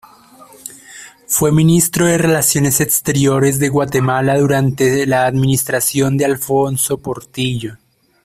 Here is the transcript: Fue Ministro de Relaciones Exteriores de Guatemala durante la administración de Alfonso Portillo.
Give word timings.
Fue 1.27 1.51
Ministro 1.51 2.07
de 2.07 2.17
Relaciones 2.17 2.81
Exteriores 2.81 3.59
de 3.59 3.69
Guatemala 3.69 4.35
durante 4.39 5.05
la 5.05 5.27
administración 5.27 6.17
de 6.17 6.25
Alfonso 6.25 6.97
Portillo. 6.97 7.77